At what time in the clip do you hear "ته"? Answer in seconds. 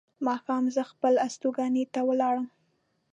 1.93-1.99